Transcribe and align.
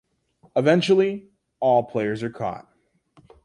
Eventually, 0.55 1.29
all 1.59 1.83
players 1.83 2.23
are 2.23 2.31
caught. 2.31 2.67